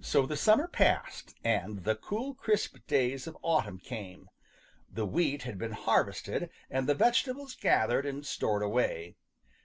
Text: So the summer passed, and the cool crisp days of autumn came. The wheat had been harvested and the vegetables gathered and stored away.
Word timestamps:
So 0.00 0.26
the 0.26 0.36
summer 0.36 0.66
passed, 0.66 1.36
and 1.44 1.84
the 1.84 1.94
cool 1.94 2.34
crisp 2.34 2.78
days 2.88 3.28
of 3.28 3.38
autumn 3.42 3.78
came. 3.78 4.28
The 4.92 5.06
wheat 5.06 5.44
had 5.44 5.56
been 5.56 5.70
harvested 5.70 6.50
and 6.68 6.88
the 6.88 6.96
vegetables 6.96 7.54
gathered 7.54 8.06
and 8.06 8.26
stored 8.26 8.64
away. 8.64 9.14